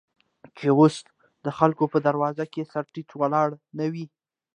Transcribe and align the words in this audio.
چې 0.57 0.67
اوس 0.79 0.95
دخلکو 1.47 1.83
په 1.93 1.97
دروازو، 2.07 2.45
کې 2.53 2.69
سر 2.71 2.83
تيټى 2.93 3.15
ولاړ 3.21 3.49
نه 3.77 3.85
وې. 3.91 4.05